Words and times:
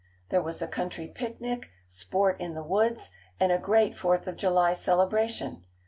There 0.29 0.41
was 0.41 0.63
a 0.63 0.67
country 0.67 1.05
picnic, 1.05 1.69
sport 1.87 2.41
in 2.41 2.55
the 2.55 2.63
woods, 2.63 3.11
and 3.39 3.51
a 3.51 3.59
great 3.59 3.95
Fourth 3.95 4.25
of 4.25 4.35
July 4.35 4.73
celebration. 4.73 5.63